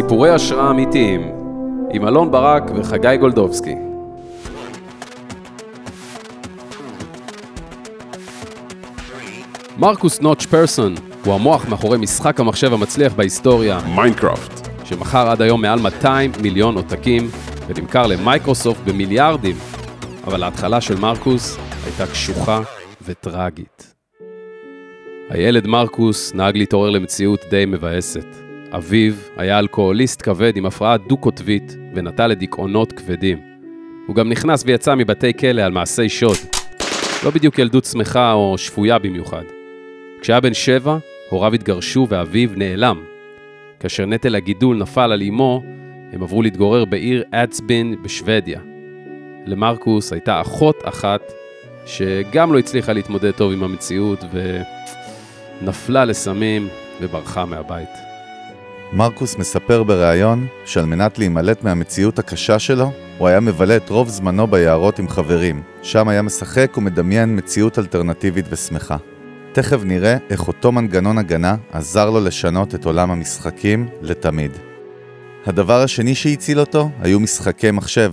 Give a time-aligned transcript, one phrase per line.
[0.00, 1.20] סיפורי השראה אמיתיים,
[1.90, 3.74] עם אלון ברק וחגי גולדובסקי.
[9.78, 10.94] מרקוס נוץ' פרסון
[11.24, 14.68] הוא המוח מאחורי משחק המחשב המצליח בהיסטוריה, מיינקראפט.
[14.84, 17.30] שמכר עד היום מעל 200 מיליון עותקים
[17.66, 19.56] ונמכר למייקרוסופט במיליארדים,
[20.26, 22.60] אבל ההתחלה של מרקוס הייתה קשוחה
[23.02, 23.94] וטרגית.
[25.30, 28.47] הילד מרקוס נהג להתעורר למציאות די מבאסת.
[28.72, 33.38] אביו היה אלכוהוליסט כבד עם הפרעה דו-קוטבית ונטע לדיכאונות כבדים.
[34.06, 36.36] הוא גם נכנס ויצא מבתי כלא על מעשי שוד.
[37.24, 39.42] לא בדיוק ילדות שמחה או שפויה במיוחד.
[40.20, 40.98] כשהיה בן שבע,
[41.30, 43.04] הוריו התגרשו ואביו נעלם.
[43.80, 45.62] כאשר נטל הגידול נפל על אמו,
[46.12, 48.60] הם עברו להתגורר בעיר אדסבין בשוודיה.
[49.46, 51.32] למרקוס הייתה אחות אחת
[51.86, 54.24] שגם לא הצליחה להתמודד טוב עם המציאות
[55.62, 56.68] ונפלה לסמים
[57.00, 58.08] וברחה מהבית.
[58.92, 64.46] מרקוס מספר בריאיון שעל מנת להימלט מהמציאות הקשה שלו, הוא היה מבלה את רוב זמנו
[64.46, 65.62] ביערות עם חברים.
[65.82, 68.96] שם היה משחק ומדמיין מציאות אלטרנטיבית ושמחה.
[69.52, 74.52] תכף נראה איך אותו מנגנון הגנה עזר לו לשנות את עולם המשחקים לתמיד.
[75.46, 78.12] הדבר השני שהציל אותו היו משחקי מחשב.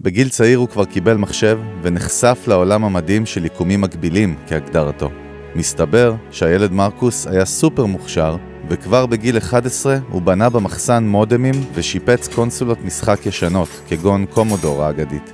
[0.00, 5.10] בגיל צעיר הוא כבר קיבל מחשב ונחשף לעולם המדהים של יקומים מקבילים כהגדרתו.
[5.54, 8.36] מסתבר שהילד מרקוס היה סופר מוכשר
[8.70, 15.32] וכבר בגיל 11 הוא בנה במחסן מודמים ושיפץ קונסולות משחק ישנות, כגון קומודור האגדית.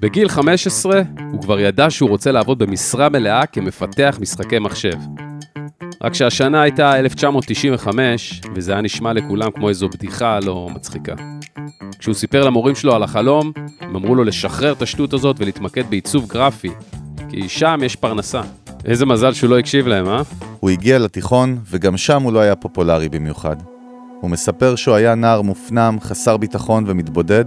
[0.00, 4.94] בגיל 15 הוא כבר ידע שהוא רוצה לעבוד במשרה מלאה כמפתח משחקי מחשב.
[6.02, 11.14] רק שהשנה הייתה 1995, וזה היה נשמע לכולם כמו איזו בדיחה לא מצחיקה.
[11.98, 16.28] כשהוא סיפר למורים שלו על החלום, הם אמרו לו לשחרר את השטות הזאת ולהתמקד בעיצוב
[16.28, 16.70] גרפי,
[17.28, 18.40] כי שם יש פרנסה.
[18.84, 20.22] איזה מזל שהוא לא הקשיב להם, אה?
[20.60, 23.56] הוא הגיע לתיכון, וגם שם הוא לא היה פופולרי במיוחד.
[24.20, 27.44] הוא מספר שהוא היה נער מופנם, חסר ביטחון ומתבודד,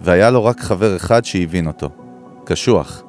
[0.00, 1.90] והיה לו רק חבר אחד שהבין אותו.
[2.44, 3.02] קשוח.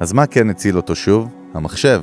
[0.00, 1.28] אז מה כן הציל אותו שוב?
[1.54, 2.02] המחשב.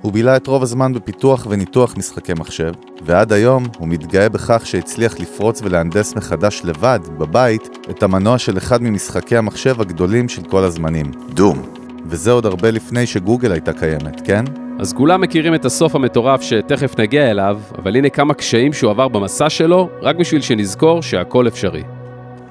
[0.00, 2.72] הוא בילה את רוב הזמן בפיתוח וניתוח משחקי מחשב,
[3.02, 8.82] ועד היום הוא מתגאה בכך שהצליח לפרוץ ולהנדס מחדש לבד, בבית, את המנוע של אחד
[8.82, 11.62] ממשחקי המחשב הגדולים של כל הזמנים, דום.
[12.06, 14.44] וזה עוד הרבה לפני שגוגל הייתה קיימת, כן?
[14.78, 19.08] אז כולם מכירים את הסוף המטורף שתכף נגיע אליו, אבל הנה כמה קשיים שהוא עבר
[19.08, 21.82] במסע שלו, רק בשביל שנזכור שהכל אפשרי.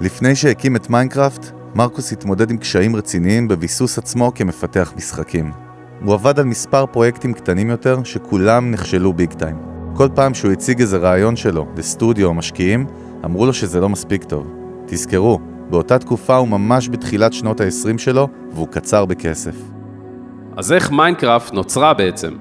[0.02, 5.52] לפני שהקים את מיינקראפט, מרקוס התמודד עם קשיים רציניים בביסוס עצמו כמפתח משחקים.
[6.04, 9.56] הוא עבד על מספר פרויקטים קטנים יותר, שכולם נכשלו big time.
[9.96, 12.86] כל פעם שהוא הציג איזה רעיון שלו לסטודיו או משקיעים,
[13.26, 14.54] אמרו לו שזה לא מספיק טוב.
[14.86, 15.40] תזכרו,
[15.70, 19.73] באותה תקופה הוא ממש בתחילת שנות ה-20 שלו, והוא קצר בכסף.
[20.58, 22.34] אז איך מיינקראפט נוצרה בעצם?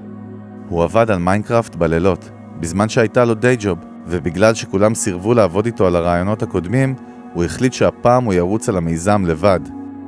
[0.69, 2.29] הוא עבד על מיינקראפט בלילות,
[2.59, 6.95] בזמן שהייתה לו day job, ובגלל שכולם סירבו לעבוד איתו על הרעיונות הקודמים,
[7.33, 9.59] הוא החליט שהפעם הוא ירוץ על המיזם לבד.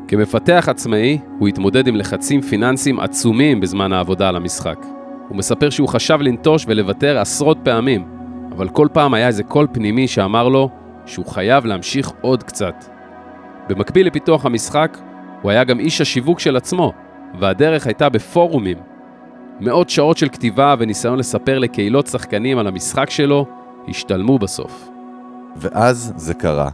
[0.07, 4.77] כמפתח עצמאי, הוא התמודד עם לחצים פיננסיים עצומים בזמן העבודה על המשחק.
[5.29, 8.05] הוא מספר שהוא חשב לנטוש ולוותר עשרות פעמים,
[8.51, 10.69] אבל כל פעם היה איזה קול פנימי שאמר לו
[11.05, 12.85] שהוא חייב להמשיך עוד קצת.
[13.69, 14.97] במקביל לפיתוח המשחק,
[15.41, 16.93] הוא היה גם איש השיווק של עצמו,
[17.39, 18.77] והדרך הייתה בפורומים.
[19.59, 23.45] מאות שעות של כתיבה וניסיון לספר לקהילות שחקנים על המשחק שלו,
[23.87, 24.87] השתלמו בסוף.
[25.55, 26.69] ואז זה קרה.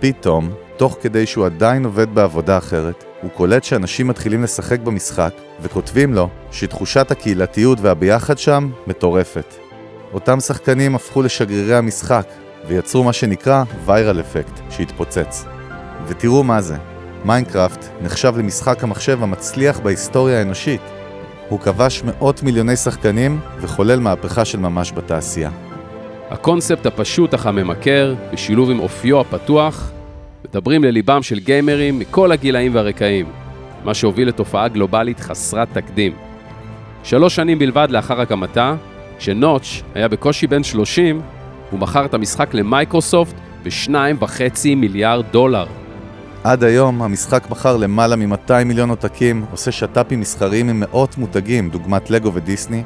[0.00, 6.14] פתאום, תוך כדי שהוא עדיין עובד בעבודה אחרת, הוא קולט שאנשים מתחילים לשחק במשחק, וכותבים
[6.14, 9.54] לו שתחושת הקהילתיות והביחד שם מטורפת.
[10.12, 12.26] אותם שחקנים הפכו לשגרירי המשחק,
[12.68, 15.44] ויצרו מה שנקרא viral effect, שהתפוצץ.
[16.06, 16.76] ותראו מה זה,
[17.26, 20.80] מיינקראפט נחשב למשחק המחשב המצליח בהיסטוריה האנושית.
[21.48, 25.50] הוא כבש מאות מיליוני שחקנים וחולל מהפכה של ממש בתעשייה.
[26.30, 29.90] הקונספט הפשוט אך הממכר, בשילוב עם אופיו הפתוח,
[30.48, 33.26] מדברים לליבם של גיימרים מכל הגילאים והרקעים,
[33.84, 36.12] מה שהוביל לתופעה גלובלית חסרת תקדים.
[37.04, 38.74] שלוש שנים בלבד לאחר הקמתה,
[39.18, 41.20] כשנוטש היה בקושי בן 30,
[41.70, 44.30] הוא מכר את המשחק למייקרוסופט ב-2.5
[44.76, 45.66] מיליארד דולר.
[46.46, 52.10] עד היום המשחק מכר למעלה מ-200 מיליון עותקים, עושה שת"פים מסחריים עם מאות מותגים, דוגמת
[52.10, 52.82] לגו ודיסני,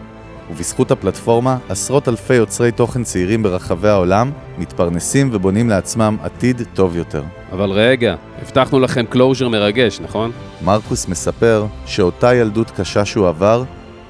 [0.51, 7.23] ובזכות הפלטפורמה, עשרות אלפי יוצרי תוכן צעירים ברחבי העולם מתפרנסים ובונים לעצמם עתיד טוב יותר.
[7.53, 10.31] אבל רגע, הבטחנו לכם closure מרגש, נכון?
[10.65, 13.65] מרקוס מספר שאותה ילדות קשה שהוא עבר,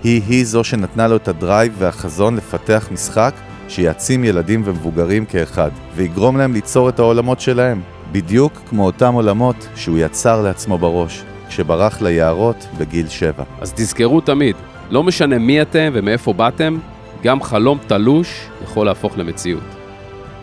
[0.04, 3.34] היא-היא זו שנתנה לו את ה drive והחזון לפתח משחק
[3.68, 7.80] שיעצים ילדים ומבוגרים כאחד, ויגרום להם ליצור את העולמות שלהם,
[8.12, 13.44] בדיוק כמו אותם עולמות שהוא יצר לעצמו בראש, כשברח ליערות בגיל שבע.
[13.60, 14.56] אז תזכרו תמיד,
[14.90, 16.78] לא משנה מי אתם ומאיפה באתם,
[17.22, 19.62] גם חלום תלוש יכול להפוך למציאות.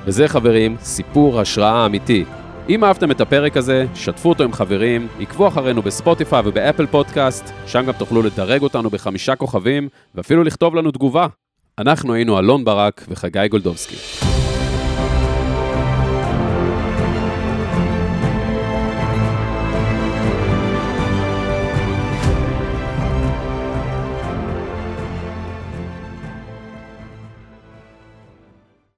[0.05, 2.25] וזה חברים, סיפור השראה אמיתי.
[2.69, 7.85] אם אהבתם את הפרק הזה, שתפו אותו עם חברים, עקבו אחרינו בספוטיפיי ובאפל פודקאסט, שם
[7.85, 11.27] גם תוכלו לדרג אותנו בחמישה כוכבים, ואפילו לכתוב לנו תגובה.
[11.79, 14.36] אנחנו היינו אלון ברק וחגי גולדובסקי.